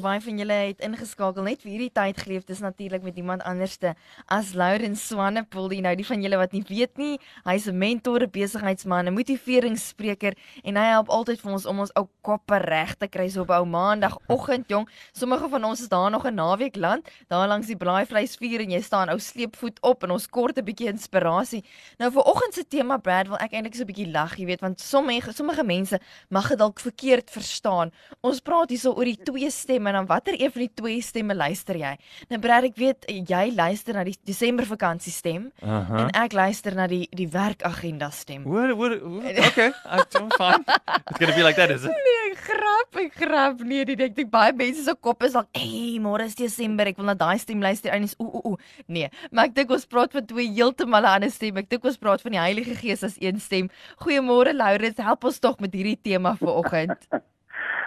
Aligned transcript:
Nou 0.00 0.08
baie 0.08 0.20
van 0.24 0.38
julle 0.40 0.54
het 0.56 0.78
ingeskakel 0.80 1.44
net 1.44 1.60
vir 1.60 1.74
hierdie 1.74 1.90
tyd 1.92 2.16
geleef. 2.22 2.46
Dis 2.48 2.62
natuurlik 2.64 3.02
met 3.04 3.18
iemand 3.20 3.42
anderste 3.44 3.90
as 4.32 4.54
Laurens 4.56 5.02
Swanepoel. 5.10 5.74
Nou 5.84 5.92
die 5.98 6.06
van 6.08 6.22
julle 6.24 6.38
wat 6.40 6.54
nie 6.56 6.62
weet 6.64 6.96
nie, 6.96 7.18
hy's 7.44 7.66
'n 7.68 7.76
mentor, 7.76 8.22
'n 8.22 8.30
besigheidsman, 8.32 9.08
'n 9.08 9.12
motiveringsspreker 9.12 10.32
en 10.64 10.76
hy 10.76 10.86
help 10.96 11.10
altyd 11.10 11.40
vir 11.40 11.52
ons 11.52 11.66
om 11.66 11.80
ons 11.80 11.92
ou 11.96 12.08
koppe 12.22 12.56
reg 12.64 12.94
te 12.96 13.08
kry 13.08 13.28
so 13.28 13.42
op 13.42 13.50
ou 13.50 13.64
maandagooggend, 13.66 14.68
jong. 14.68 14.88
Sommige 15.12 15.48
van 15.48 15.64
ons 15.64 15.80
is 15.80 15.88
daar 15.88 16.10
nog 16.10 16.24
'n 16.24 16.34
naweek 16.34 16.76
land, 16.76 17.06
daar 17.28 17.48
langs 17.48 17.66
die 17.66 17.76
braaivleisvuur 17.76 18.60
en 18.60 18.70
jy 18.70 18.80
staan 18.80 19.10
ou 19.10 19.18
sleepvoet 19.18 19.82
op 19.82 20.02
en 20.04 20.10
ons 20.12 20.26
kort 20.26 20.56
'n 20.56 20.64
bietjie 20.64 20.88
inspirasie. 20.88 21.62
Nou 21.98 22.10
vir 22.10 22.22
oggend 22.22 22.54
se 22.54 22.64
tema 22.64 22.96
Brad 22.96 23.28
wil 23.28 23.36
ek 23.36 23.52
eintlik 23.52 23.74
so 23.74 23.82
'n 23.82 23.92
bietjie 23.92 24.10
lag, 24.10 24.38
jy 24.38 24.46
weet, 24.46 24.60
want 24.60 24.80
sommige 24.80 25.32
sommige 25.32 25.64
mense 25.64 26.00
mag 26.30 26.48
dit 26.48 26.58
dalk 26.58 26.80
verkeerd 26.80 27.30
verstaan. 27.30 27.92
Ons 28.22 28.40
praat 28.40 28.70
hierso 28.70 28.92
oor 28.92 29.04
die 29.04 29.22
twee 29.22 29.50
stemme 29.50 29.89
en 29.90 29.98
dan 29.98 30.08
watter 30.08 30.36
een 30.38 30.52
van 30.54 30.64
die 30.64 30.72
twee 30.78 31.02
stemme 31.04 31.34
luister 31.34 31.78
jy? 31.78 31.92
Nou 32.30 32.40
Brad, 32.42 32.66
ek 32.70 32.78
weet 32.80 33.06
jy 33.08 33.42
luister 33.56 33.96
na 33.96 34.04
die 34.06 34.16
Desember 34.26 34.66
vakansie 34.68 35.12
stem 35.12 35.50
uh. 35.62 35.82
-huh. 35.88 36.00
en 36.04 36.10
ek 36.22 36.36
luister 36.36 36.74
na 36.78 36.86
die 36.90 37.06
die 37.10 37.28
werkagenda 37.28 38.10
stem. 38.14 38.44
What, 38.44 38.76
what, 38.76 38.98
what? 39.02 39.38
Okay, 39.50 39.72
I'm 39.92 40.30
fine. 40.38 40.64
It's 41.10 41.18
gonna 41.18 41.34
be 41.34 41.42
like 41.42 41.56
that, 41.56 41.70
is 41.70 41.84
it? 41.84 41.90
Nee, 41.90 42.32
ek 42.32 42.42
grap, 42.46 43.00
ek 43.04 43.14
grap. 43.14 43.64
Nee, 43.66 43.84
die 43.84 43.96
dink 43.96 44.18
ek 44.18 44.30
baie 44.30 44.52
mense 44.56 44.84
se 44.86 44.94
kop 44.94 45.22
is 45.22 45.34
dalk, 45.36 45.48
"Hey, 45.56 45.98
môre 46.00 46.24
is 46.24 46.34
Desember, 46.34 46.86
ek 46.86 46.96
wil 46.96 47.06
na 47.06 47.14
daai 47.14 47.38
stem 47.38 47.60
luister." 47.60 47.92
En 47.92 48.02
is 48.02 48.14
o 48.18 48.24
o 48.24 48.40
o. 48.52 48.56
Nee, 48.86 49.10
maar 49.30 49.50
ek 49.50 49.54
dink 49.54 49.70
ons 49.70 49.86
praat 49.86 50.12
van 50.12 50.26
twee 50.26 50.48
heeltemal 50.52 51.06
ander 51.06 51.30
stemme. 51.30 51.60
Ek 51.60 51.68
dink 51.68 51.84
ons 51.84 51.98
praat 51.98 52.22
van 52.22 52.32
die 52.32 52.40
Heilige 52.40 52.74
Gees 52.74 53.02
as 53.02 53.16
een 53.20 53.40
stem. 53.40 53.70
Goeiemôre 54.04 54.54
Laurens, 54.54 54.96
help 54.96 55.24
ons 55.24 55.38
tog 55.38 55.58
met 55.60 55.74
hierdie 55.74 55.98
tema 55.98 56.36
vir 56.36 56.54
oggend. 56.54 57.08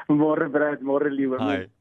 Môre 0.07 0.49
Brad, 0.51 0.81
môre 0.83 1.09
liewe 1.09 1.39
mens. 1.39 1.71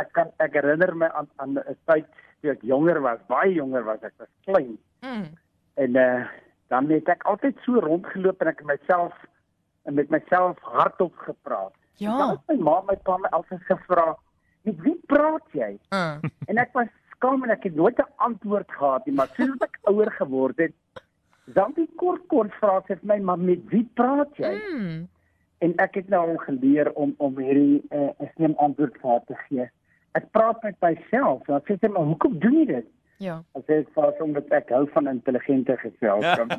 Ek 0.00 0.12
kan 0.12 0.30
ek 0.38 0.52
herinner 0.52 0.94
my 0.96 1.08
aan 1.08 1.28
aan 1.36 1.58
'n 1.58 1.76
tyd 1.86 2.06
toe 2.40 2.50
ek 2.50 2.62
jonger 2.62 3.00
was, 3.00 3.20
baie 3.28 3.52
jonger 3.54 3.84
was, 3.84 4.02
ek 4.02 4.14
was 4.18 4.32
klein. 4.44 4.78
Mm. 5.00 5.30
En 5.74 5.96
eh 5.96 6.20
uh, 6.20 6.26
dan 6.68 6.90
het 6.90 7.08
ek 7.08 7.22
altyd 7.22 7.58
so 7.64 7.78
rondgeloop 7.78 8.40
en 8.40 8.50
ek 8.50 8.58
het 8.58 8.66
myself 8.66 9.14
en 9.84 9.94
met 9.94 10.10
myself 10.10 10.58
hardop 10.60 11.16
gepraat. 11.16 11.74
Ja. 12.00 12.16
Dan 12.18 12.30
het 12.30 12.40
my 12.48 12.56
ma 12.68 12.80
my 12.88 12.96
pa 12.96 13.16
my 13.16 13.30
altyd 13.36 13.62
gevra, 13.68 14.16
"Met 14.62 14.80
wie 14.80 15.00
praat 15.06 15.46
jy?" 15.52 15.78
Uh. 15.90 16.16
En 16.50 16.58
ek 16.58 16.72
was 16.72 16.88
skaam 17.14 17.44
en 17.44 17.50
ek 17.50 17.62
het 17.68 17.74
nooit 17.74 17.98
'n 17.98 18.12
antwoord 18.16 18.72
gehad 18.72 19.06
nie, 19.06 19.14
maar 19.14 19.30
soos 19.36 19.60
ek 19.60 19.78
ouer 19.82 20.10
geword 20.12 20.58
het, 20.58 20.74
dan 21.44 21.72
die 21.76 21.88
kort 21.96 22.26
kort 22.26 22.52
vra 22.60 22.80
sy 22.86 22.96
vir 22.96 23.08
my, 23.12 23.18
"Maar 23.18 23.38
met 23.38 23.62
wie 23.70 23.88
praat 23.94 24.36
jy?" 24.36 24.54
Mm. 24.54 25.08
En 25.58 25.76
ek 25.76 25.94
het 25.94 26.08
nou 26.08 26.28
al 26.30 26.36
geleer 26.36 26.92
om 26.92 27.14
om 27.18 27.38
hierdie 27.38 27.82
eh, 27.90 27.98
'n 27.98 28.24
uh, 28.24 28.28
slim 28.34 28.54
antwoord 28.56 28.98
vir 29.00 29.10
haar 29.10 29.24
te 29.24 29.36
gee. 29.48 29.70
Ek 30.14 30.28
praat 30.34 30.62
met 30.62 30.76
myself. 30.80 31.42
Dan 31.46 31.60
sê 31.66 31.78
sy, 31.80 31.88
"Maar 31.88 32.06
hoekom 32.10 32.38
doen 32.38 32.58
jy 32.60 32.66
dit?" 32.66 32.86
Ja. 33.22 33.36
Dan 33.54 33.62
sê 33.66 33.72
ek 33.82 33.90
vas 33.94 34.14
omdat 34.22 34.50
ek 34.50 34.68
hou 34.74 34.86
van 34.94 35.06
intelligente 35.08 35.76
geselskap. 35.80 36.50
o, 36.50 36.54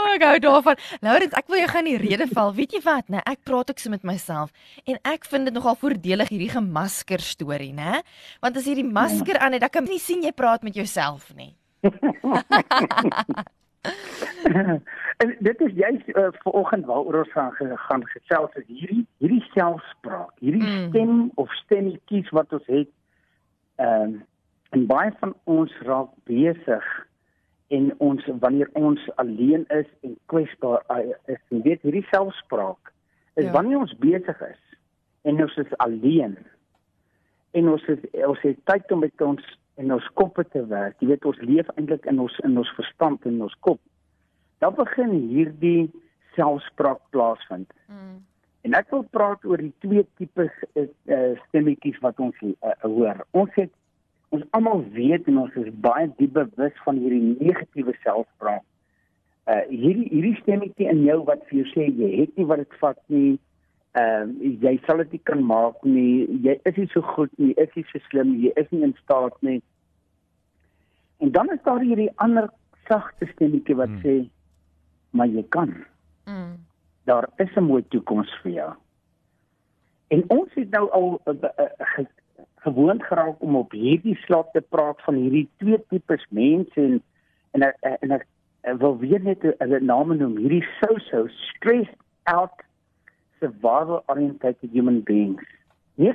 oh, 0.00 0.08
ek 0.16 0.22
hou 0.26 0.38
daarvan. 0.42 0.76
Laurens, 1.04 1.34
ek 1.36 1.48
wil 1.52 1.60
jou 1.60 1.70
gaan 1.74 1.88
die 1.90 1.98
rede 2.00 2.26
val. 2.32 2.54
Weet 2.56 2.72
jy 2.72 2.80
wat, 2.86 3.06
né? 3.12 3.20
Ek 3.28 3.40
praat 3.44 3.70
ook 3.70 3.80
so 3.82 3.90
met 3.92 4.02
myself 4.02 4.48
en 4.88 4.96
ek 5.04 5.24
vind 5.28 5.44
dit 5.50 5.54
nogal 5.54 5.76
voordelig 5.80 6.28
hierdie 6.32 6.52
gemasker 6.52 7.20
storie, 7.20 7.72
né? 7.76 8.00
Want 8.40 8.56
as 8.56 8.66
jy 8.68 8.74
die 8.80 8.88
masker 8.88 9.38
aan 9.38 9.52
het, 9.52 9.60
dan 9.66 9.72
kan 9.72 9.84
jy 9.86 9.90
nie 9.96 10.02
sien 10.02 10.22
jy 10.24 10.32
praat 10.32 10.62
met 10.66 10.74
jouself 10.74 11.32
nie. 11.36 11.54
en 15.22 15.36
dit 15.38 15.60
is 15.60 15.72
juist 15.74 16.08
uh, 16.08 16.28
vir 16.42 16.52
oggend 16.52 16.86
waaroor 16.86 17.22
ons 17.24 17.32
gaan 17.32 17.78
gaan 17.86 18.04
gesels 18.14 18.54
is 18.60 18.66
hierdie 18.66 19.06
hierdie 19.18 19.44
selfspraak, 19.54 20.32
hierdie 20.38 20.62
Mm. 20.62 20.88
stem 20.88 21.30
of 21.34 21.52
stemmetjies 21.64 22.30
wat 22.30 22.52
ons 22.52 22.66
het. 22.66 22.90
Ehm 23.76 24.02
um, 24.02 24.20
en 24.72 24.86
baie 24.88 25.10
van 25.20 25.34
ons 25.44 25.72
raak 25.84 26.08
besig 26.24 26.86
en 27.68 27.90
ons 27.98 28.28
wanneer 28.40 28.70
ons 28.72 29.00
alleen 29.20 29.64
is 29.68 29.88
en 30.00 30.14
kwesbaar 30.32 30.80
uh, 30.88 31.12
is, 31.26 31.40
jy 31.48 31.60
weet 31.66 31.82
hierdie 31.82 32.06
selfspraak 32.10 32.92
is 33.34 33.44
Ja. 33.44 33.50
ja. 33.50 33.52
wanneer 33.52 33.78
ons 33.78 33.92
besig 33.98 34.40
is 34.48 34.62
en 35.22 35.42
ons 35.42 35.56
is 35.56 35.76
alleen 35.76 36.38
en 37.52 37.68
ons 37.68 37.84
is, 37.92 37.98
ons 38.24 38.40
het 38.40 38.58
tyd 38.64 38.92
om 38.92 38.98
met 39.04 39.20
ons 39.20 39.44
in 39.82 39.92
ons 39.94 40.08
koppe 40.18 40.44
te 40.54 40.62
werk. 40.70 40.98
Jy 41.02 41.12
weet 41.12 41.26
ons 41.28 41.40
leef 41.42 41.70
eintlik 41.76 42.06
in 42.10 42.20
ons 42.22 42.38
in 42.46 42.56
ons 42.60 42.74
verstand 42.78 43.26
en 43.28 43.42
ons 43.48 43.58
kop. 43.66 43.80
Dan 44.62 44.76
begin 44.78 45.14
hierdie 45.32 45.90
selfspraak 46.36 47.00
plaasvind. 47.14 47.72
Mm. 47.90 48.20
En 48.62 48.76
ek 48.78 48.92
wil 48.94 49.02
praat 49.14 49.44
oor 49.48 49.58
die 49.58 49.74
twee 49.82 50.04
tipes 50.20 50.52
uh, 50.78 50.86
stemmetjies 51.48 51.98
wat 52.04 52.20
ons 52.22 52.36
uh, 52.46 52.74
hoor. 52.86 53.24
Ons 53.34 53.54
het 53.58 53.72
ons 54.32 54.44
almal 54.56 54.84
weet 54.94 55.26
en 55.28 55.42
ons 55.42 55.56
is 55.60 55.72
baie 55.84 56.06
diep 56.16 56.36
bewus 56.38 56.76
van 56.86 57.00
hierdie 57.02 57.34
negatiewe 57.42 57.94
selfspraak. 58.04 58.64
Uh 59.50 59.64
hierdie 59.66 60.06
hierdie 60.12 60.38
stemmetjie 60.38 60.86
in 60.88 61.02
jou 61.04 61.18
wat 61.26 61.42
vir 61.48 61.58
jou 61.60 61.66
sê 61.72 61.88
jy 61.90 62.12
het 62.20 62.38
nie 62.38 62.46
wat 62.48 62.62
dit 62.62 62.78
vat 62.80 63.00
nie. 63.12 63.32
Ehm 63.98 64.30
uh, 64.38 64.52
jy 64.62 64.76
sal 64.86 65.02
dit 65.02 65.18
nie 65.18 65.24
kan 65.28 65.42
maak 65.44 65.82
nie. 65.84 66.30
Jy 66.46 66.54
is 66.70 66.78
nie 66.78 66.88
so 66.94 67.02
goed 67.16 67.34
nie, 67.42 67.50
is 67.60 67.74
nie 67.76 67.84
so 67.90 68.00
slim, 68.06 68.36
jy 68.40 68.54
is 68.62 68.70
nie 68.70 68.86
in 68.86 68.94
staat 69.02 69.34
nie. 69.42 69.58
En 71.22 71.30
dan 71.30 71.50
is 71.54 71.62
daar 71.62 71.80
hierdie 71.80 72.10
ander 72.24 72.50
sagte 72.88 73.28
stemmetjie 73.34 73.78
wat 73.78 73.92
hmm. 73.94 74.02
sê 74.02 74.14
maar 75.12 75.28
jy 75.30 75.44
kan 75.48 75.74
Mm. 76.24 76.56
daar 77.04 77.28
is 77.36 77.54
'n 77.54 77.62
mooi 77.62 77.84
toekoms 77.88 78.40
vir 78.42 78.52
jou. 78.52 78.72
En 80.08 80.24
ons 80.26 80.54
het 80.54 80.70
nou 80.70 80.90
al 80.90 81.20
uh, 81.24 81.34
uh, 81.42 81.48
ge, 81.78 82.06
gewoond 82.54 83.02
geraak 83.02 83.40
om 83.42 83.56
op 83.56 83.70
hierdie 83.72 84.16
slag 84.16 84.46
te 84.52 84.60
praat 84.60 85.02
van 85.02 85.14
hierdie 85.14 85.48
twee 85.56 85.84
tipes 85.88 86.26
mense 86.28 86.80
en 86.80 87.02
en 87.50 87.62
ek 87.62 87.76
en 87.80 88.10
ek, 88.10 88.26
wil 88.78 88.98
weer 88.98 89.22
net 89.22 89.42
hulle 89.58 89.80
name 89.80 90.14
noem. 90.14 90.36
Hierdie 90.36 90.66
so-so 90.80 91.26
stressed 91.28 91.96
out 92.22 92.62
survival 93.40 94.02
oriented 94.06 94.56
human 94.60 95.02
beings. 95.02 95.42
97% 95.96 96.08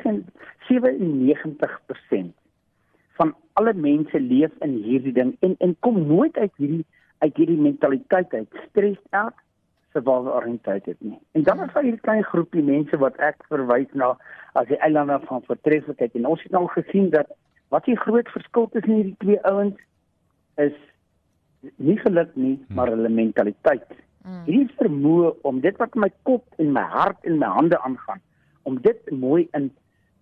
van 0.70 2.34
alle 3.60 3.74
mense 3.74 4.20
leef 4.20 4.54
in 4.66 4.78
hierdie 4.86 5.14
ding 5.14 5.36
en 5.46 5.56
en 5.66 5.76
kom 5.86 6.00
nooit 6.08 6.38
uit 6.38 6.54
hierdie 6.62 6.86
uit 7.26 7.38
hierdie 7.42 7.62
mentaliteit 7.68 8.34
uit 8.34 8.64
stressed 8.68 9.22
out 9.22 9.38
survival 9.96 10.34
oriented 10.34 10.96
nie. 11.00 11.20
En 11.32 11.44
dan 11.44 11.64
is 11.64 11.74
daar 11.74 11.84
hierdie 11.84 12.06
klein 12.06 12.24
groepie 12.24 12.64
mense 12.64 12.98
wat 13.02 13.18
ek 13.30 13.42
verwys 13.52 13.90
na 13.94 14.14
as 14.60 14.68
die 14.70 14.80
eilande 14.86 15.18
van 15.26 15.46
voortreffelikheid 15.48 16.18
en 16.20 16.30
ons 16.34 16.44
het 16.44 16.54
nou 16.54 16.66
al 16.68 16.74
gesien 16.76 17.10
dat 17.16 17.34
wat 17.74 17.88
die 17.90 17.98
groot 18.00 18.30
verskil 18.36 18.70
tussen 18.74 18.94
hierdie 18.94 19.18
twee 19.24 19.40
ouens 19.50 19.80
is 20.64 20.78
nie 21.76 21.98
geluk 21.98 22.36
nie, 22.36 22.56
maar 22.70 22.92
hulle 22.94 23.10
mentaliteit. 23.10 23.90
Mm. 24.24 24.44
Hierdie 24.46 24.78
vermoë 24.80 25.34
om 25.48 25.60
dit 25.64 25.78
wat 25.82 25.96
in 25.98 26.06
my 26.06 26.12
kop 26.30 26.62
en 26.62 26.72
my 26.76 26.86
hart 26.94 27.26
en 27.28 27.40
my 27.42 27.50
hande 27.58 27.80
aangaan, 27.90 28.22
om 28.70 28.80
dit 28.86 29.12
mooi 29.12 29.48
in 29.58 29.72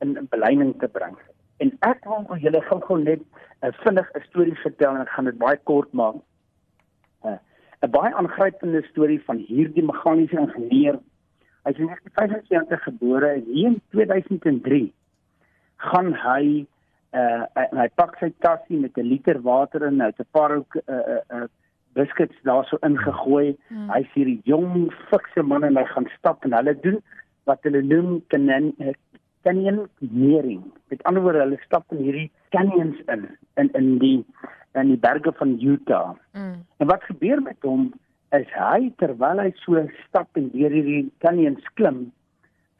in 0.04 0.18
'n 0.20 0.28
beleining 0.30 0.74
te 0.80 0.88
bring. 0.88 1.16
En 1.64 1.72
ek 1.88 2.04
wil 2.06 2.26
vir 2.30 2.42
julle 2.48 2.62
gou-gou 2.70 2.98
net 3.04 3.22
'n 3.64 3.74
vinnig 3.84 4.08
'n 4.14 4.24
storie 4.30 4.56
vertel 4.64 4.96
en 4.96 5.02
ek 5.02 5.14
gaan 5.16 5.26
dit 5.26 5.38
baie 5.38 5.60
kort 5.64 5.94
maak. 5.94 6.16
'n 7.24 7.40
'n 7.84 7.92
baie 7.92 8.14
aangrypende 8.14 8.82
storie 8.92 9.22
van 9.24 9.38
hierdie 9.38 9.84
meganiese 9.84 10.40
ingenieur. 10.40 11.00
Hy 11.64 11.72
is 11.72 11.78
in 11.78 11.88
1975 11.88 12.84
gebore 12.84 13.30
en 13.30 13.44
hier 13.46 13.68
in 13.68 13.82
2003 13.92 14.94
gaan 15.78 16.14
hy 16.14 16.66
uh 17.14 17.44
en 17.56 17.78
hy 17.78 17.88
pak 17.96 18.18
sy 18.20 18.34
tasie 18.40 18.80
met 18.80 18.98
'n 18.98 19.08
liter 19.08 19.42
water 19.42 19.88
in, 19.88 20.02
hy 20.02 20.08
het 20.12 20.20
'n 20.20 20.32
paar 20.32 20.56
ook 20.56 20.76
uh 20.76 20.96
uh, 20.96 21.22
uh 21.32 21.48
biscuits 21.96 22.36
daarso 22.44 22.78
ingegooi. 22.84 23.56
Hmm. 23.68 23.90
Hy's 23.90 24.12
hierdie 24.14 24.42
jong 24.44 24.92
fikse 25.10 25.44
man 25.44 25.64
en 25.64 25.78
hy 25.78 25.86
gaan 25.86 26.08
stap 26.18 26.44
en 26.44 26.54
hulle 26.54 26.76
doen 26.80 27.00
wat 27.48 27.64
hulle 27.64 27.82
noem 27.82 28.22
canyon 28.28 28.74
canyonering. 29.46 30.64
Met 30.90 31.04
ander 31.04 31.24
woorde, 31.24 31.44
hulle 31.46 31.60
stap 31.66 31.94
in 31.94 32.02
hierdie 32.04 32.30
canyons 32.56 33.00
in 33.14 33.28
in 33.62 33.70
in 33.78 33.98
die 34.02 34.20
in 34.76 34.92
die 34.92 35.00
berge 35.00 35.34
van 35.40 35.56
Utah. 35.62 36.16
Mm. 36.34 36.58
En 36.78 36.88
wat 36.92 37.04
gebeur 37.10 37.42
met 37.42 37.62
hom 37.62 37.92
is 38.36 38.48
hy 38.58 38.92
terwyl 39.00 39.40
hy 39.40 39.52
so 39.64 39.80
stap 40.08 40.40
en 40.40 40.50
deur 40.54 40.74
hierdie 40.74 41.06
canyons 41.24 41.64
klim, 41.80 42.08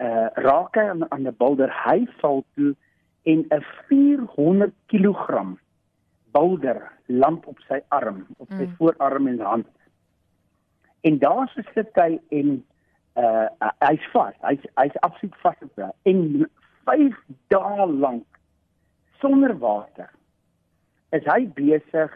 uh 0.04 0.28
raak 0.48 0.76
hy 0.76 0.88
aan, 0.92 1.06
aan 1.12 1.28
'n 1.28 1.38
boulder. 1.38 1.72
Hy 1.86 2.08
val 2.22 2.44
toe 2.56 2.74
en 3.24 3.46
'n 3.50 3.64
400 3.88 4.74
kg 4.92 5.56
boulder 6.36 6.82
land 7.08 7.46
op 7.46 7.60
sy 7.70 7.80
arm, 7.90 8.26
op 8.38 8.50
sy 8.50 8.66
Mm. 8.66 8.70
mm. 8.70 8.76
voorarm 8.78 9.28
en 9.28 9.40
hand. 9.40 9.68
En 11.02 11.20
daar 11.20 11.48
so 11.54 11.62
sit 11.74 11.94
hy 11.96 12.20
en 12.30 12.66
uh 13.16 13.48
hy's 13.88 14.06
vas. 14.14 14.36
Hy's 14.42 14.64
hy's 14.80 14.98
absoluut 15.08 15.36
vas 15.44 15.60
op 15.62 15.76
daar. 15.76 15.94
En 16.04 16.50
5 16.86 17.18
dae 17.48 17.88
lank 17.88 18.26
sonder 19.20 19.56
water 19.60 20.10
is 21.16 21.26
hy 21.32 21.46
besig 21.58 22.14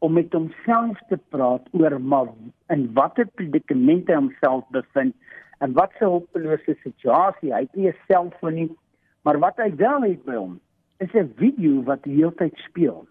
om 0.00 0.16
met 0.16 0.32
homself 0.32 1.00
te 1.10 1.18
praat 1.34 1.66
oor 1.76 1.98
maar 2.00 2.30
in 2.74 2.86
watter 2.96 3.28
predikament 3.38 4.08
hy 4.08 4.16
homself 4.16 4.64
bevind 4.76 5.14
en 5.60 5.76
wat 5.76 5.92
sy 5.98 6.08
hulpelose 6.08 6.76
situasie 6.80 7.52
hy 7.52 7.64
het 7.66 7.76
nie 7.76 7.90
'n 7.90 7.98
selfoon 8.08 8.54
nie 8.54 8.70
maar 9.24 9.38
wat 9.44 9.60
hy 9.60 9.70
wel 9.82 10.08
het 10.08 10.24
by 10.24 10.36
hom 10.40 10.58
is 11.04 11.14
'n 11.14 11.32
video 11.36 11.82
wat 11.90 12.02
die 12.08 12.16
hele 12.16 12.34
tyd 12.42 12.56
speel 12.68 13.06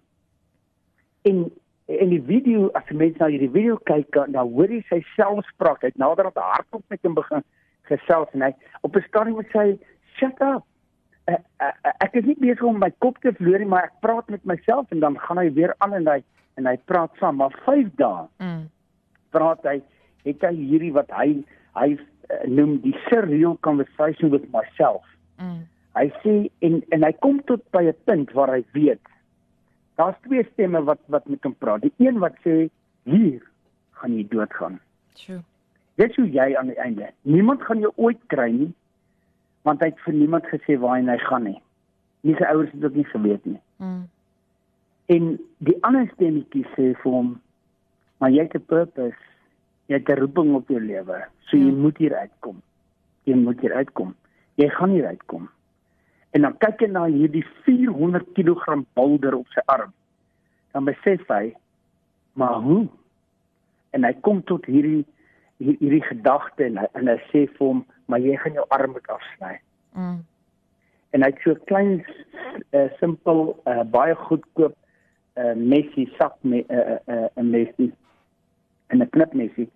en 1.30 1.46
en 1.89 2.09
die 2.13 2.21
video 2.21 2.69
as 2.77 2.89
mens 2.94 3.18
na 3.18 3.27
hierdie 3.31 3.50
video 3.50 3.77
kyk 3.89 4.13
dan 4.13 4.36
hoor 4.38 4.69
jy 4.69 4.81
sy 4.89 5.00
selfspraak 5.15 5.81
hy 5.81 5.89
het 5.89 5.97
naderhand 6.01 6.38
hardop 6.38 6.83
met 6.94 7.01
hom 7.07 7.15
begin 7.18 7.44
gesels 7.89 8.33
en 8.38 8.45
hy 8.45 8.51
op 8.86 8.95
'n 8.95 9.06
stadium 9.07 9.39
sê 9.53 9.63
shut 10.18 10.41
up 10.45 10.63
uh, 11.30 11.33
uh, 11.33 11.71
uh, 11.86 11.94
ek 12.06 12.15
is 12.21 12.25
nie 12.25 12.38
besig 12.39 12.63
om 12.63 12.80
my 12.80 12.91
kop 13.00 13.18
te 13.21 13.33
verloor 13.33 13.59
nie 13.59 13.71
maar 13.74 13.89
ek 13.89 13.97
praat 14.06 14.30
met 14.30 14.45
myself 14.45 14.91
en 14.91 15.00
dan 15.00 15.18
gaan 15.18 15.38
hy 15.41 15.50
weer 15.53 15.74
aan 15.80 15.94
en 15.94 16.07
hy 16.07 16.21
en 16.57 16.65
hy 16.69 16.77
praat 16.86 17.12
saam 17.19 17.36
maar 17.41 17.56
5 17.65 17.89
dae 17.97 18.27
Mm. 18.39 18.69
praat 19.31 19.63
hy 19.63 19.81
het 20.25 20.41
hy 20.41 20.56
hierdie 20.56 20.94
wat 20.94 21.09
hy 21.12 21.44
hy 21.75 21.89
uh, 21.97 22.45
noem 22.47 22.80
die 22.86 22.95
surreal 23.09 23.57
conversation 23.62 24.30
with 24.30 24.45
myself 24.53 25.06
Mm. 25.39 25.65
hy 25.97 26.07
sê 26.24 26.50
en 26.62 26.83
en 26.91 27.03
hy 27.03 27.12
kom 27.25 27.41
tot 27.50 27.65
by 27.71 27.83
'n 27.89 27.95
punt 28.06 28.31
waar 28.38 28.53
hy 28.53 28.63
weet 28.74 29.01
daar's 30.00 30.19
twee 30.25 30.44
stemme 30.54 30.81
wat 30.88 31.00
wat 31.13 31.28
met 31.28 31.44
hom 31.44 31.56
praat 31.60 31.84
die 31.86 31.94
een 32.00 32.19
wat 32.24 32.36
sê 32.46 32.69
hier 33.04 33.42
gaan 34.00 34.16
jy 34.16 34.25
doodgaan 34.31 34.80
True. 35.19 35.42
Dis 36.00 36.16
hoe 36.16 36.30
jy 36.31 36.54
aan 36.56 36.69
die 36.72 36.80
einde. 36.80 37.10
Niemand 37.28 37.63
gaan 37.68 37.81
jou 37.84 37.92
ooit 37.96 38.19
kry 38.31 38.51
nie 38.56 38.69
want 39.68 39.81
hy 39.84 39.90
het 39.92 40.00
vir 40.06 40.16
niemand 40.16 40.46
gesê 40.48 40.78
waar 40.80 41.01
hy 41.04 41.18
gaan 41.25 41.44
nie. 41.44 41.57
Nie 42.24 42.36
sy 42.40 42.48
ouers 42.48 42.72
het 42.72 42.81
dit 42.86 42.96
nie 42.96 43.07
geweet 43.12 43.46
nie. 43.46 43.60
Mm. 43.84 44.06
En 45.12 45.28
die 45.68 45.75
ander 45.84 46.07
stemmetjie 46.13 46.63
sê 46.75 46.94
vir 47.01 47.12
hom, 47.12 47.34
maar 48.19 48.31
jy 48.31 48.46
het 48.48 48.56
'n 48.56 48.66
purpose. 48.72 49.19
Jy 49.88 50.00
het 50.00 50.10
'n 50.10 50.19
roeping 50.22 50.56
op 50.56 50.69
jou 50.69 50.80
lewe. 50.80 51.25
So 51.50 51.57
jy 51.57 51.66
Ja. 51.68 51.75
moet 51.84 51.98
hier 51.98 52.16
uitkom. 52.16 52.62
Jy 53.24 53.36
moet 53.36 53.60
hier 53.60 53.74
uitkom. 53.74 54.16
Jy 54.56 54.69
gaan 54.69 54.90
hier 54.90 55.07
uitkom. 55.07 55.50
En 56.31 56.42
dan 56.42 56.58
kyk 56.58 56.80
hy 56.80 56.88
na 56.88 57.06
hierdie 57.06 57.46
400 57.66 58.26
kg 58.34 58.84
boulder 58.94 59.34
op 59.36 59.48
sy 59.48 59.62
arm. 59.66 59.94
Dan 60.72 60.86
besef 60.86 61.28
hy, 61.28 61.56
maar 62.34 62.60
hoe? 62.62 62.88
En 63.92 64.04
hy 64.04 64.14
kom 64.22 64.44
tot 64.44 64.66
hierdie 64.66 65.06
hier- 65.58 65.78
hierdie 65.80 66.04
gedagte 66.04 66.64
en 66.64 66.78
hy, 66.78 66.86
en 66.94 67.08
hy 67.08 67.18
sê 67.31 67.48
vir 67.48 67.68
hom, 67.68 67.86
maar 68.06 68.20
jy 68.20 68.36
gaan 68.38 68.54
jou 68.54 68.66
arm 68.70 68.92
moet 68.92 69.08
afsny 69.08 69.60
Mm. 69.94 70.24
en 71.12 71.24
hy 71.24 71.30
het 71.30 71.40
so 71.44 71.52
'n 71.52 71.64
klein 71.66 72.06
uh, 72.72 72.90
simpel 73.00 73.58
uh, 73.66 73.84
baie 73.84 74.16
goedkoop 74.16 74.75
uh, 75.36 75.54
messie 75.56 76.06
sak 76.20 76.36
met 76.42 76.70
'n 76.70 76.74
uh, 76.74 76.98
uh, 77.08 77.28
uh, 77.36 77.44
messie 77.44 77.92
en 78.88 79.02
'n 79.02 79.10
knipmessie 79.10 79.70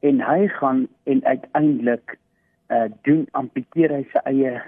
en 0.00 0.20
hy 0.20 0.48
gaan 0.48 0.88
en 1.04 1.24
uiteindelik 1.24 2.16
uh, 2.70 2.88
doen 3.02 3.28
amputeer 3.32 3.92
hy 3.92 4.02
sy 4.12 4.18
eie 4.24 4.62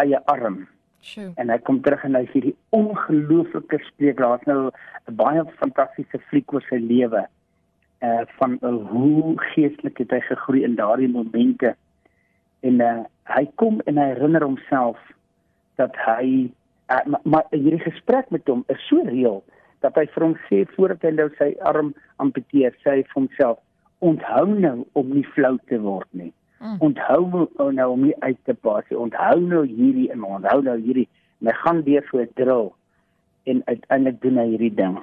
eie 0.00 0.20
arm. 0.26 0.66
True. 1.02 1.32
en 1.36 1.50
hy 1.50 1.58
kom 1.66 1.80
terug 1.82 2.04
en 2.06 2.14
hy 2.14 2.26
sê 2.30 2.40
die 2.44 2.54
ongelooflike 2.76 3.80
spreek 3.88 4.20
daar's 4.22 4.44
nou 4.46 4.70
'n 5.10 5.16
baie 5.18 5.42
fantastiese 5.58 6.20
fliek 6.30 6.52
oor 6.54 6.62
sy 6.68 6.78
lewe 6.78 7.26
uh 8.06 8.22
van 8.38 8.58
uh, 8.62 8.70
hoe 8.90 9.34
geestelik 9.54 9.98
het 9.98 10.14
hy 10.14 10.20
gegroei 10.20 10.62
in 10.62 10.76
daardie 10.78 11.08
momente. 11.08 11.74
En 12.62 12.80
uh, 12.80 13.02
hy 13.34 13.44
kom 13.54 13.80
en 13.86 13.98
hy 13.98 14.06
herinner 14.14 14.46
homself 14.46 14.98
dat 15.76 15.96
hy 16.06 16.50
uh, 16.90 17.02
maar, 17.06 17.20
maar 17.24 17.46
hierdie 17.50 17.82
gesprek 17.82 18.30
met 18.30 18.46
hom 18.46 18.64
is 18.68 18.86
so 18.88 19.02
reël 19.06 19.42
dat 19.82 19.98
hy 19.98 20.06
vir 20.14 20.22
hom 20.22 20.36
sê 20.46 20.62
voordat 20.76 21.02
hy 21.02 21.10
nou 21.18 21.28
sy 21.38 21.50
arm 21.72 21.94
amputeer 22.22 22.74
sê 22.82 22.98
hy 22.98 23.02
vir 23.02 23.18
homself 23.18 23.58
onthou 23.98 24.46
nou 24.54 24.86
om 24.98 25.10
nie 25.14 25.26
flou 25.34 25.56
te 25.70 25.78
word 25.82 26.08
nie 26.12 26.32
Mm. 26.62 26.76
onthou 26.78 27.28
nou, 27.30 27.72
nou 27.72 27.90
om 27.90 28.02
nie 28.06 28.14
uit 28.22 28.38
te 28.44 28.54
pas. 28.54 28.84
Nie 28.88 28.98
onthou 28.98 29.40
nou 29.40 29.66
hierdie 29.66 30.10
en 30.10 30.22
onthou 30.22 30.62
nou 30.62 30.78
hierdie. 30.80 31.08
En 31.40 31.46
hy 31.50 31.52
gaan 31.52 31.82
weer 31.82 32.06
so 32.10 32.18
'n 32.18 32.30
drill 32.34 32.70
en 33.44 33.62
uiteindelik 33.64 34.20
doen 34.22 34.36
hy 34.38 34.48
hierdie 34.48 34.74
ding. 34.74 34.98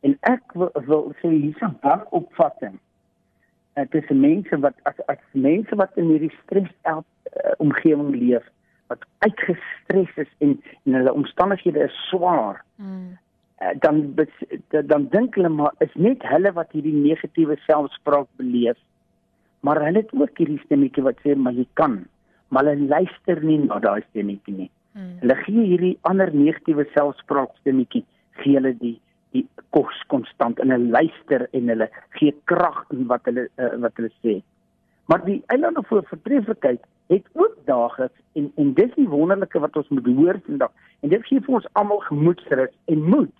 En 0.00 0.18
ek 0.20 0.52
wil, 0.52 0.70
wil 0.86 1.14
sê 1.22 1.28
hier's 1.28 1.62
'n 1.62 1.76
baie 1.80 2.04
opvatting 2.10 2.78
dit 3.74 3.94
is 3.94 4.10
mense 4.16 4.58
wat 4.60 4.74
as 4.88 4.98
as 5.08 5.20
mense 5.32 5.76
wat 5.80 5.96
in 6.00 6.10
hierdie 6.12 6.32
stres 6.42 6.68
uh, 6.90 7.00
omgewing 7.62 8.12
leef 8.14 8.44
wat 8.92 9.04
uitgestres 9.24 10.12
is 10.24 10.32
en 10.44 10.58
en 10.84 10.98
hulle 10.98 11.12
omstandighede 11.12 11.88
is 11.88 11.98
swaar 12.10 12.64
Mm. 12.76 13.18
uh, 13.62 13.74
dan 13.78 14.14
bes- 14.14 14.48
dan, 14.68 14.86
dan 14.86 15.06
dink 15.10 15.34
hulle 15.34 15.48
maar 15.48 15.72
is 15.78 15.94
net 15.94 16.22
hulle 16.26 16.52
wat 16.52 16.72
hierdie 16.72 16.94
negatiewe 16.94 17.56
selfspraak 17.66 18.26
beleef 18.36 18.78
maar 19.62 19.78
hulle 19.84 20.02
het 20.02 20.12
ook 20.12 20.38
hierdie 20.38 20.60
stemmetjie 20.64 21.04
wat 21.06 21.18
sê 21.24 21.34
maar 21.38 21.54
jy 21.54 21.66
kan. 21.78 22.02
Maar 22.50 22.72
hulle 22.72 22.88
luister 22.94 23.42
nie 23.46 23.58
na 23.64 23.78
daai 23.82 24.02
stemmetjie 24.10 24.54
nie. 24.56 24.70
Mm. 24.92 25.12
hulle 25.22 25.34
gee 25.46 25.62
hierdie 25.64 25.94
ander 26.08 26.28
negatiewe 26.36 26.84
selfspraak 26.92 27.54
stemmetjie 27.62 28.02
gee 28.42 28.58
hulle 28.58 28.74
die 28.80 28.96
die 29.32 29.46
kos 29.72 30.00
konstant 30.12 30.58
en 30.60 30.74
hulle 30.74 30.90
luister 30.92 31.46
en 31.56 31.70
hulle 31.72 31.88
gee 32.18 32.34
krag 32.50 32.82
in 32.92 33.06
wat 33.12 33.24
hulle 33.30 33.46
uh, 33.56 33.70
wat 33.84 33.96
hulle 33.96 34.10
sê. 34.18 34.34
Maar 35.08 35.24
die 35.24 35.38
eilande 35.54 35.82
voor 35.88 36.04
vertreffelikheid 36.10 36.84
het 37.12 37.30
ook 37.32 37.56
dae 37.70 38.10
en 38.40 38.52
en 38.56 38.74
dis 38.74 38.92
die 38.98 39.08
wonderlike 39.08 39.64
wat 39.64 39.76
ons 39.76 39.88
moet 39.88 40.06
hoor 40.06 40.40
vandag. 40.46 40.74
En 41.00 41.14
dit 41.14 41.26
gee 41.30 41.40
vir 41.40 41.60
ons 41.60 41.72
almal 41.80 42.04
gemoedsrus 42.10 42.76
en 42.92 43.08
moed 43.14 43.32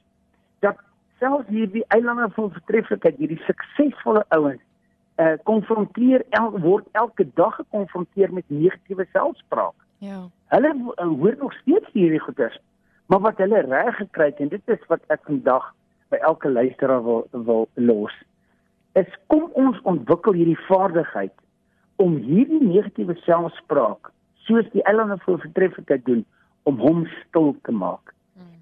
dat 0.65 0.81
selfs 1.21 1.49
hierdie 1.53 1.85
eilande 1.89 2.31
van 2.39 2.53
vertreffelikheid 2.57 3.21
hierdie 3.21 3.43
suksesvolle 3.47 4.25
ouens 4.29 4.63
uh 5.21 5.35
konfronteer 5.45 6.25
el, 6.31 6.51
word 6.61 6.87
elke 6.93 7.27
dag 7.35 7.55
gekonfronteer 7.55 8.33
met 8.33 8.45
negatiewe 8.49 9.07
selfspraak 9.13 9.75
Ja. 10.03 10.29
hulle 10.51 10.75
uh, 10.75 11.07
hoor 11.07 11.37
nog 11.39 11.53
steeds 11.53 11.93
hierdie 11.93 12.21
goeters 12.21 12.59
maar 13.07 13.21
wat 13.21 13.39
hulle 13.39 13.61
reg 13.61 13.97
gekry 13.97 14.25
het 14.33 14.41
en 14.41 14.49
dit 14.49 14.63
is 14.75 14.87
wat 14.89 15.01
ek 15.09 15.21
vandag 15.29 15.75
by 16.11 16.17
elke 16.17 16.49
luisteraar 16.51 17.03
wil 17.05 17.27
wil 17.31 17.69
los 17.75 18.13
is 18.99 19.13
kom 19.27 19.51
ons 19.53 19.79
ontwikkel 19.83 20.33
hierdie 20.33 20.59
vaardigheid 20.67 21.33
om 21.97 22.17
hierdie 22.17 22.63
negatiewe 22.65 23.15
selfspraak 23.25 24.11
soos 24.49 24.67
die 24.73 24.83
eilande 24.83 25.19
voor 25.23 25.39
vertreffelikheid 25.41 26.05
doen 26.05 26.25
om 26.63 26.79
hom 26.79 27.07
stil 27.21 27.55
te 27.63 27.73
maak 27.73 28.15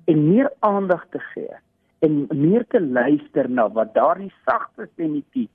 en 0.04 0.28
meer 0.28 0.50
aandag 0.60 1.06
te 1.10 1.18
gee 1.32 1.56
en 1.98 2.26
meer 2.34 2.64
te 2.68 2.80
luister 2.80 3.48
na 3.50 3.68
wat 3.70 3.94
daardie 3.94 4.32
sagte 4.44 4.88
stemmetjie 4.92 5.48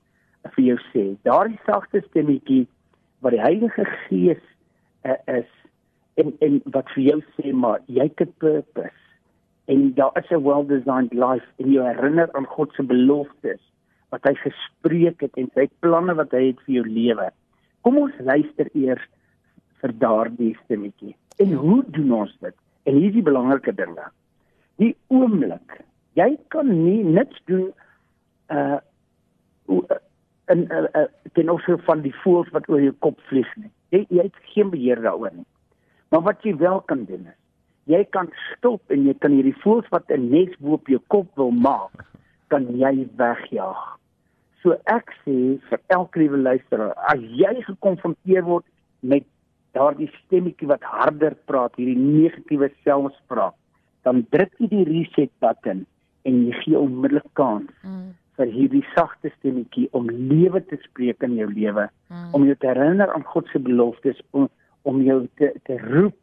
vir 0.54 0.64
jou 0.64 0.78
sê 0.92 1.04
daardie 1.28 1.60
sagte 1.66 2.02
stemmetjie 2.08 2.66
wat 3.20 3.32
die 3.32 3.42
Heilige 3.42 3.84
Gees 4.06 4.42
uh, 5.04 5.16
is 5.26 5.50
en 6.20 6.32
en 6.40 6.60
wat 6.74 6.90
vir 6.94 7.02
jou 7.10 7.20
sê 7.36 7.52
maar 7.52 7.80
jy 7.86 8.08
het 8.08 8.20
'n 8.20 8.32
purpose 8.38 9.06
en 9.66 9.94
daar 9.94 10.12
is 10.22 10.30
'n 10.30 10.42
well-designed 10.42 11.14
life 11.14 11.46
en 11.56 11.72
jy 11.72 11.82
herinner 11.82 12.32
aan 12.32 12.46
God 12.46 12.72
se 12.72 12.82
beloftes 12.82 13.62
wat 14.08 14.24
hy 14.24 14.34
gespreek 14.34 15.20
het 15.20 15.34
en 15.40 15.50
sy 15.54 15.68
planne 15.84 16.14
wat 16.14 16.30
hy 16.30 16.46
het 16.46 16.60
vir 16.66 16.74
jou 16.78 16.86
lewe. 16.88 17.30
Kom 17.82 17.98
ons 17.98 18.14
luister 18.18 18.70
eers 18.74 19.02
vir 19.82 19.92
daardie 20.02 20.54
stemmetjie. 20.64 21.14
En 21.42 21.52
hoe 21.52 21.82
doen 21.94 22.12
ons 22.12 22.36
dit? 22.40 22.54
En 22.86 22.94
hier 22.94 23.10
is 23.10 23.18
die 23.18 23.26
belangrike 23.26 23.74
dinge. 23.74 24.08
Die 24.80 24.94
oomblik. 25.08 25.80
Jy 26.14 26.36
kan 26.54 26.70
nie 26.70 27.02
niks 27.04 27.42
doen 27.50 27.72
uh 28.50 28.78
in 30.56 30.66
uh, 30.72 30.86
uh, 30.96 31.08
ten 31.38 31.52
opsigte 31.52 31.84
van 31.88 32.04
die 32.04 32.14
voëls 32.24 32.52
wat 32.56 32.68
oor 32.72 32.80
jou 32.82 32.94
kop 33.04 33.20
vlieg 33.30 33.50
nie. 33.60 33.72
Jy, 33.94 34.06
jy 34.08 34.28
het 34.30 34.46
geen 34.54 34.72
beheer 34.72 35.02
daaroor 35.04 35.34
nie. 35.36 35.48
Maar 36.10 36.24
wat 36.32 36.46
jy 36.46 36.56
wel 36.56 36.80
kan 36.90 37.04
doen 37.08 37.28
is 37.28 37.40
jy 37.90 38.02
kan 38.14 38.30
stop 38.50 38.82
en 38.90 39.06
jy 39.06 39.14
kan 39.22 39.34
hierdie 39.34 39.56
voëls 39.62 39.86
wat 39.94 40.10
'n 40.10 40.30
nes 40.30 40.54
bo 40.58 40.74
op 40.74 40.88
jou 40.88 41.00
kop 41.08 41.28
wil 41.36 41.50
maak, 41.50 42.04
kan 42.48 42.66
jy 42.78 43.08
wegjaag. 43.16 43.98
So 44.62 44.74
ek 44.86 45.14
sê 45.24 45.60
vir 45.68 45.80
elke 45.88 46.18
liewe 46.18 46.38
luisteraar, 46.38 46.94
as 47.06 47.20
jy 47.20 47.62
gekonfronteer 47.62 48.42
word 48.42 48.64
met 49.00 49.24
daardie 49.72 50.10
stemmetjie 50.24 50.66
wat 50.66 50.82
harder 50.82 51.34
praat, 51.46 51.76
hierdie 51.76 51.98
negatiewe 51.98 52.70
selfspraak, 52.82 53.54
dan 54.02 54.26
druk 54.30 54.52
jy 54.58 54.68
die 54.68 54.84
reset 54.84 55.30
button 55.40 55.86
en 56.24 56.46
jy 56.46 56.52
gee 56.62 56.78
onmiddellik 56.78 57.30
kans 57.34 57.70
Mm. 57.82 58.14
Vir 58.36 58.46
hierdie 58.46 58.84
sagte 58.94 59.30
stemmetjie 59.38 59.88
om 59.92 60.10
lewe 60.10 60.60
te 60.66 60.76
spreek 60.82 61.22
in 61.22 61.34
jou 61.36 61.48
lewe, 61.52 61.88
Mm. 62.10 62.34
om 62.34 62.44
jou 62.44 62.54
te 62.54 62.66
herinner 62.66 63.12
aan 63.12 63.24
God 63.24 63.48
se 63.48 63.58
beloftes, 63.58 64.20
om, 64.30 64.48
om 64.84 65.02
jou 65.02 65.26
te 65.36 65.52
te 65.64 65.78
roep 65.78 66.14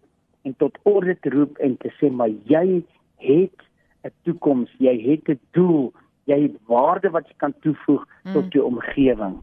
en 0.45 0.55
tot 0.57 0.77
orde 0.83 1.15
te 1.21 1.29
roep 1.29 1.57
en 1.57 1.77
te 1.77 1.89
sê 1.99 2.11
maar 2.11 2.29
jy 2.45 2.83
het 3.17 3.59
'n 4.05 4.11
toekoms, 4.23 4.69
jy 4.79 4.95
het 5.09 5.29
'n 5.29 5.39
doel, 5.51 5.93
jy 6.25 6.41
het 6.41 6.55
waarde 6.67 7.09
wat 7.09 7.27
jy 7.27 7.33
kan 7.37 7.53
toevoeg 7.61 8.05
Mm. 8.23 8.33
tot 8.33 8.53
jou 8.53 8.65
omgewing. 8.65 9.41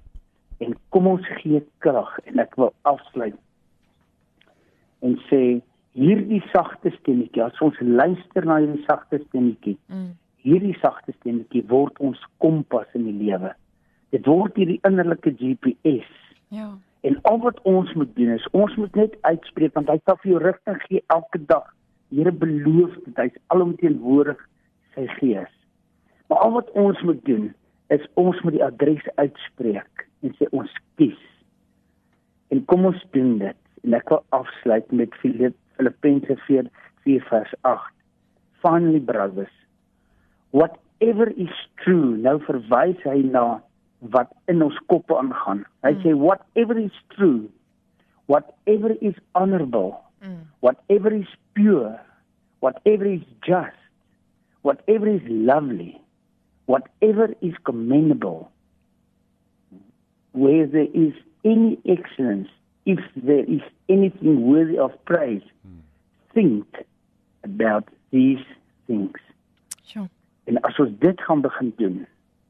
En 0.60 0.76
kom 0.90 1.06
ons 1.06 1.26
gee 1.26 1.62
krag 1.78 2.18
en 2.26 2.38
ek 2.38 2.54
wil 2.56 2.72
afsluit 2.82 3.34
en 5.02 5.16
sê 5.30 5.60
hierdie 5.92 6.42
sagte 6.52 6.90
stemmetjie, 7.00 7.42
as 7.42 7.60
ons 7.60 7.76
luister 7.80 8.44
na 8.46 8.58
hierdie 8.60 8.84
sagte 8.86 9.18
stemmetjie, 9.28 9.76
Mm. 9.88 10.12
Hierdie 10.44 10.76
sagte 10.80 11.14
stemmetjie 11.18 11.64
word 11.70 11.99
ons 11.99 12.20
kompas 12.42 12.88
in 12.99 13.06
die 13.09 13.16
lewe. 13.26 13.52
Dit 14.14 14.26
word 14.26 14.56
hierdie 14.59 14.80
innerlike 14.88 15.32
GPS. 15.38 16.09
Ja. 16.50 16.73
En 17.06 17.16
al 17.28 17.38
wat 17.44 17.61
ons 17.68 17.92
moet 17.97 18.11
doen 18.16 18.35
is 18.35 18.49
ons 18.56 18.75
moet 18.76 18.94
net 18.99 19.16
uitspreek 19.28 19.76
want 19.78 19.88
hy 19.92 19.99
sal 20.04 20.18
vir 20.23 20.35
jou 20.35 20.42
rigting 20.42 20.80
gee 20.87 21.04
elke 21.14 21.40
dag. 21.52 21.68
Here 22.11 22.32
beloof 22.32 22.97
dit 23.06 23.23
hy's 23.23 23.38
alomteenwoordig 23.54 24.40
sy 24.97 25.06
gees. 25.20 25.52
Maar 26.28 26.44
al 26.47 26.56
wat 26.59 26.70
ons 26.78 27.00
moet 27.06 27.23
doen 27.25 27.49
is 27.94 28.04
ons 28.20 28.40
moet 28.44 28.56
die 28.59 28.64
adres 28.64 29.06
uitspreek 29.23 30.06
en 30.26 30.35
sê 30.38 30.50
ons 30.56 30.70
kies. 31.00 31.23
En 32.50 32.64
kom 32.70 32.87
ons 32.90 33.06
doen 33.14 33.38
dit. 33.40 33.59
En 33.87 33.97
ek 33.97 34.12
wil 34.12 34.23
afsluit 34.37 34.92
met 34.92 35.14
Filip 35.23 35.56
Filippense 35.78 36.37
4 36.47 36.68
4 37.06 37.25
vers 37.30 37.54
8. 37.64 37.94
Finally 38.61 39.00
brothers, 39.00 39.54
whatever 40.50 41.30
is 41.37 41.52
true, 41.76 42.16
nou 42.16 42.38
verwys 42.47 43.00
hy 43.04 43.23
na 43.23 43.61
wat 44.11 44.33
in 44.49 44.62
ons 44.62 44.78
koppe 44.87 45.14
aangaan. 45.14 45.64
Hy 45.83 45.92
Mm. 45.95 46.02
sê 46.02 46.14
whatever 46.14 46.78
is 46.78 46.97
true, 47.09 47.50
whatever 48.26 48.97
is 49.00 49.14
honorable, 49.35 50.00
Mm. 50.23 50.47
whatever 50.61 51.12
is 51.12 51.28
pure, 51.54 52.00
whatever 52.61 53.07
is 53.07 53.23
just, 53.40 53.76
whatever 54.62 55.07
is 55.09 55.23
lovely, 55.28 56.00
whatever 56.66 57.35
is 57.40 57.54
commendable, 57.64 58.50
where 60.33 60.66
there 60.66 60.90
is 60.95 61.14
any 61.45 61.78
excellence, 61.85 62.49
if 62.85 63.00
there 63.16 63.45
is 63.45 63.62
anything 63.88 64.47
worthy 64.47 64.78
of 64.78 64.92
praise, 65.04 65.42
think 66.35 66.64
about 67.42 67.85
these 68.12 68.45
things. 68.87 69.19
Sjoe. 69.85 70.09
En 70.50 70.59
as 70.66 70.78
ons 70.83 70.90
dit 70.99 71.21
gaan 71.26 71.42
begin 71.45 71.73
doen 71.78 71.99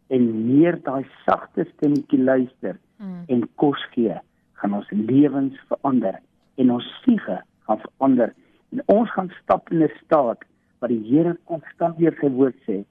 en 0.08 0.28
meer 0.46 0.78
daai 0.86 1.04
sagte 1.26 1.66
stemmetjie 1.76 2.22
luister 2.22 2.78
Mm. 3.00 3.24
en 3.32 3.48
kos 3.56 3.80
gee, 3.94 4.12
gaan 4.60 4.74
ons 4.76 4.88
lewens 4.92 5.56
verander 5.68 6.18
en 6.60 6.72
ons 6.74 6.88
siege 7.04 7.38
gaan 7.64 7.78
verander 7.80 8.34
en 8.72 8.82
ons 8.92 9.12
gaan 9.14 9.30
stap 9.42 9.70
in 9.72 9.82
'n 9.82 9.90
staat 10.04 10.44
waar 10.78 10.92
die 10.92 11.00
Here 11.08 11.36
konstant 11.44 11.96
weer 11.96 12.14
sy 12.20 12.28
woord 12.28 12.56
sê, 12.68 12.84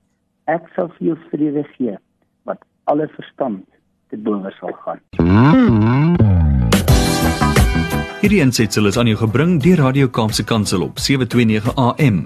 ek 0.48 0.66
sal 0.75 0.89
vir 0.98 1.08
jou 1.08 1.18
vrede 1.30 1.63
gee 1.78 1.98
wat 2.44 2.58
alle 2.86 3.08
verstand 3.08 3.66
te 4.10 4.18
bowe 4.18 4.51
sal 4.60 4.74
gaan. 4.82 5.00
Hierdie 8.22 8.42
aansetsel 8.42 8.88
is 8.88 8.98
aan 8.98 9.08
jou 9.08 9.18
gebring 9.18 9.62
deur 9.62 9.78
Radio 9.78 10.08
Kaapse 10.08 10.44
Kansel 10.44 10.82
op 10.82 10.98
729 10.98 11.75
AM. 11.75 12.25